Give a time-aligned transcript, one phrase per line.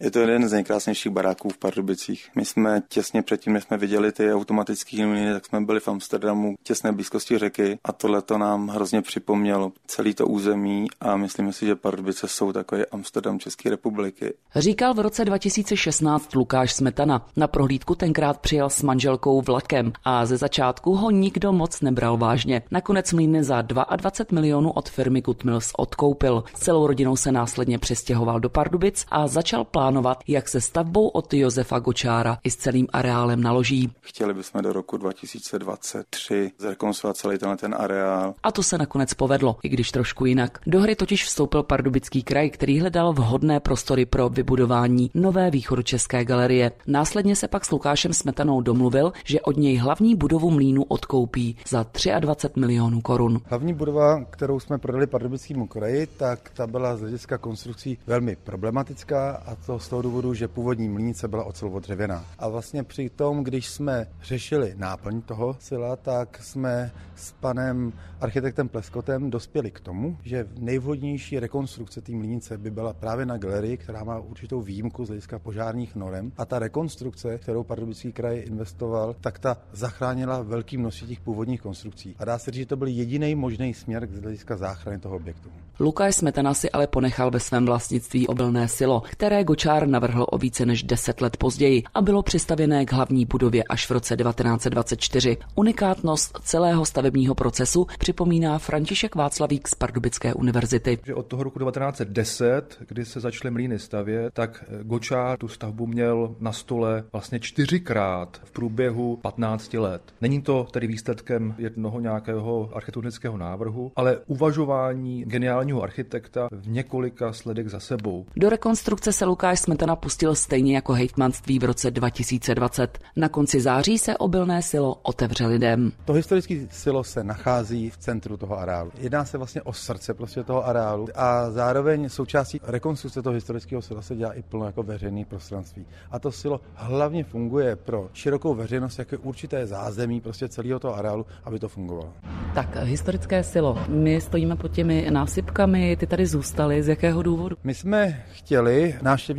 [0.00, 2.28] Je to jeden z nejkrásnějších baráků v Pardubicích.
[2.34, 6.54] My jsme těsně předtím, než jsme viděli ty automatické mlýny, tak jsme byli v Amsterdamu,
[6.62, 11.66] těsné blízkosti řeky a tohle to nám hrozně připomnělo celý to území a myslíme si,
[11.66, 14.34] že Pardubice jsou takový Amsterdam České republiky.
[14.56, 17.26] Říkal v roce 2016 Lukáš Smetana.
[17.36, 22.62] Na prohlídku tenkrát přijel s manželkou vlakem a ze začátku ho nikdo moc nebral vážně.
[22.70, 26.44] Nakonec mlýny za 22 milionů od firmy Kutmils odkoupil.
[26.54, 31.78] Celou rodinou se následně přestěhoval do Pardubic a začal plánovat, jak se stavbou od Josefa
[31.78, 33.90] Gočára i s celým areálem naloží.
[34.00, 38.34] Chtěli bychom do roku 2023 zrekonstruovat celý tenhle ten areál.
[38.42, 40.58] A to se nakonec povedlo, i když trošku jinak.
[40.66, 46.72] Do hry totiž vstoupil Pardubický kraj, který hledal vhodné prostory pro vybudování nové východočeské galerie.
[46.86, 51.86] Následně se pak s Lukášem Smetanou domluvil, že od něj hlavní budovu mlínu odkoupí za
[52.20, 53.40] 23 milionů korun.
[53.44, 59.42] Hlavní budova, kterou jsme prodali Pardubickému kraji, tak ta byla z hlediska konstrukcí velmi problematická
[59.46, 62.24] a to z toho důvodu, že původní mlínice byla ocelovo-dřevěná.
[62.38, 68.68] A vlastně při tom, když jsme řešili náplň toho sila, tak jsme s panem architektem
[68.68, 74.04] Pleskotem dospěli k tomu, že nejvhodnější rekonstrukce té mlínice by byla právě na galerii, která
[74.04, 76.32] má určitou výjimku z hlediska požárních norem.
[76.36, 82.16] A ta rekonstrukce, kterou Pardubický kraj investoval, tak ta zachránila velký množství těch původních konstrukcí.
[82.18, 85.48] A dá se říct, že to byl jediný možný směr z hlediska záchrany toho objektu.
[85.80, 90.66] Lukáš Smetana si ale ponechal ve svém vlastnictví obilné silo, které Gočár navrhl o více
[90.66, 95.36] než 10 let později a bylo přistavěné k hlavní budově až v roce 1924.
[95.54, 100.98] Unikátnost celého stavebního procesu připomíná František Václavík z Pardubické univerzity.
[101.06, 106.36] Že od toho roku 1910, kdy se začaly mlýny stavět, tak Gočár tu stavbu měl
[106.40, 110.02] na stole vlastně čtyřikrát v průběhu 15 let.
[110.20, 117.70] Není to tedy výsledkem jednoho nějakého architektonického návrhu, ale uvažování geniálního architekta v několika sledech
[117.70, 118.26] za sebou.
[118.36, 122.98] Do rekonstrukce se Lukáš Smetana pustil stejně jako hejtmanství v roce 2020.
[123.16, 125.92] Na konci září se obilné silo otevře lidem.
[126.04, 128.90] To historické silo se nachází v centru toho areálu.
[128.98, 134.02] Jedná se vlastně o srdce prostě toho areálu a zároveň součástí rekonstrukce toho historického sila
[134.02, 135.86] se dělá i plno jako veřejný prostranství.
[136.10, 141.26] A to silo hlavně funguje pro širokou veřejnost jako určité zázemí prostě celého toho areálu,
[141.44, 142.12] aby to fungovalo.
[142.54, 143.78] Tak, historické silo.
[143.88, 146.82] My stojíme pod těmi násypkami, ty tady zůstaly.
[146.82, 147.56] Z jakého důvodu?
[147.64, 148.94] My jsme chtěli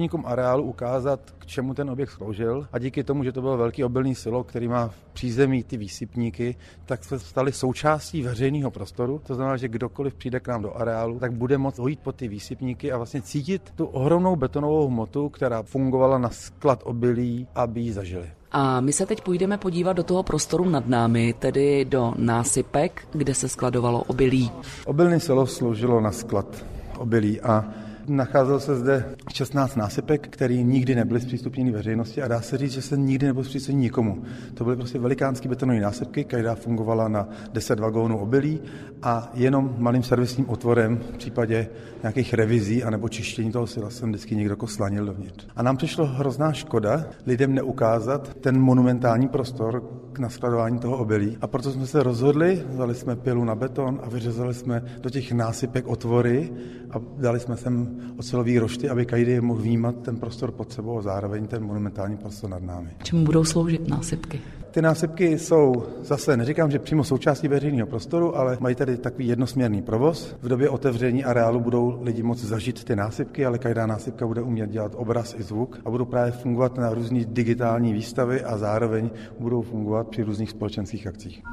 [0.07, 3.83] návštěvníkům areálu ukázat, k čemu ten objekt sloužil a díky tomu, že to bylo velký
[3.83, 9.21] obilný silo, který má v přízemí ty výsypníky, tak jsme stali součástí veřejného prostoru.
[9.27, 12.27] To znamená, že kdokoliv přijde k nám do areálu, tak bude moct dojít po ty
[12.27, 17.93] výsypníky a vlastně cítit tu ohromnou betonovou hmotu, která fungovala na sklad obilí, aby ji
[17.93, 18.29] zažili.
[18.51, 23.35] A my se teď půjdeme podívat do toho prostoru nad námi, tedy do násypek, kde
[23.35, 24.51] se skladovalo obilí.
[24.85, 26.65] Obilné selo sloužilo na sklad
[26.97, 27.65] obilí a
[28.07, 32.81] Nacházel se zde 16 násypek, které nikdy nebyly zpřístupněny veřejnosti a dá se říct, že
[32.81, 34.23] se nikdy nebyly zpřístupněny nikomu.
[34.53, 38.59] To byly prostě velikánské betonové násypky, každá fungovala na 10 vagónů obilí
[39.03, 41.67] a jenom malým servisním otvorem v případě
[42.03, 45.47] nějakých revizí anebo čištění toho sila jsem vždycky někdo koslanil dovnitř.
[45.55, 49.83] A nám přišlo hrozná škoda lidem neukázat ten monumentální prostor
[50.17, 51.37] k naskladování toho obilí.
[51.41, 55.31] A proto jsme se rozhodli, vzali jsme pilu na beton a vyřezali jsme do těch
[55.31, 56.53] násypek otvory
[56.91, 61.01] a dali jsme sem ocelový rošty, aby každý mohl vnímat ten prostor pod sebou a
[61.01, 62.89] zároveň ten monumentální prostor nad námi.
[63.03, 64.41] Čemu budou sloužit násypky?
[64.71, 69.81] Ty násypky jsou zase, neříkám, že přímo součástí veřejného prostoru, ale mají tady takový jednosměrný
[69.81, 70.35] provoz.
[70.41, 74.69] V době otevření areálu budou lidi moci zažít ty násypky, ale každá násypka bude umět
[74.69, 79.61] dělat obraz i zvuk a budou právě fungovat na různé digitální výstavy a zároveň budou
[79.61, 81.43] fungovat při různých společenských akcích.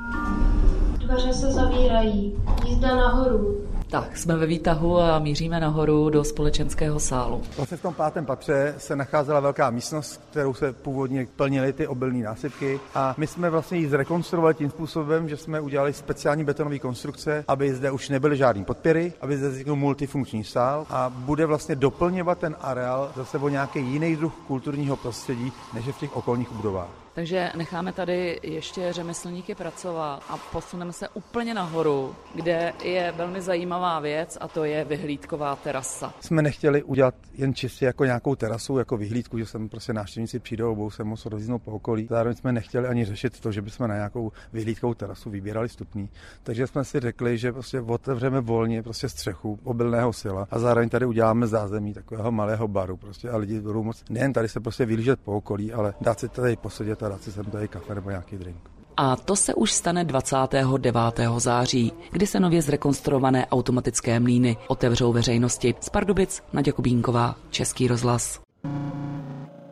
[0.98, 2.34] Dveře se zavírají.
[2.66, 3.64] Jízda nahoru.
[3.90, 7.42] Tak, jsme ve výtahu a míříme nahoru do společenského sálu.
[7.56, 12.24] Vlastně v tom pátém patře se nacházela velká místnost, kterou se původně plnily ty obilné
[12.24, 17.44] násypky a my jsme vlastně ji zrekonstruovali tím způsobem, že jsme udělali speciální betonové konstrukce,
[17.48, 22.38] aby zde už nebyly žádný podpěry, aby zde vznikl multifunkční sál a bude vlastně doplňovat
[22.38, 27.03] ten areál zase o nějaký jiný druh kulturního prostředí, než je v těch okolních budovách.
[27.14, 34.00] Takže necháme tady ještě řemeslníky pracovat a posuneme se úplně nahoru, kde je velmi zajímavá
[34.00, 36.14] věc a to je vyhlídková terasa.
[36.20, 40.74] Jsme nechtěli udělat jen čistě jako nějakou terasu, jako vyhlídku, že sem prostě návštěvníci přijdou,
[40.74, 42.06] budou se moc rozlíznout po okolí.
[42.10, 46.08] Zároveň jsme nechtěli ani řešit to, že bychom na nějakou vyhlídkovou terasu vybírali stupní.
[46.42, 51.06] Takže jsme si řekli, že prostě otevřeme volně prostě střechu obilného sila a zároveň tady
[51.06, 55.20] uděláme zázemí takového malého baru prostě a lidi budou moc nejen tady se prostě vylížet
[55.20, 58.36] po okolí, ale dát si tady posedět a dát si sem tady kafe nebo nějaký
[58.36, 58.74] drink.
[58.96, 60.96] A to se už stane 29.
[61.38, 65.74] září, kdy se nově zrekonstruované automatické mlýny otevřou veřejnosti.
[65.80, 68.40] Z Pardubic Naděja Kubínková, Český rozhlas.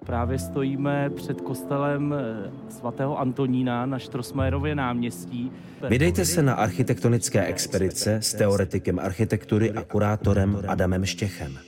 [0.07, 5.53] Právě stojíme před kostelem eh, svatého Antonína na Štrosmajerově náměstí.
[5.89, 11.59] Vydejte se na architektonické expedice s teoretikem architektury a kurátorem Adamem Štěchem.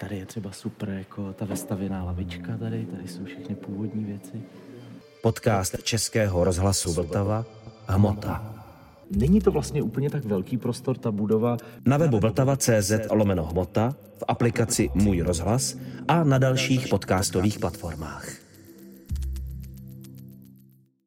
[0.00, 4.42] Tady je třeba super, jako ta vestavěná lavička tady, tady jsou všechny původní věci.
[5.24, 7.44] Podcast Českého rozhlasu Vltava
[7.86, 8.54] Hmota.
[9.10, 11.56] Není to vlastně úplně tak velký prostor, ta budova.
[11.86, 15.76] Na webu vltava.cz lomeno hmota, v aplikaci Můj rozhlas
[16.08, 18.43] a na dalších podcastových platformách.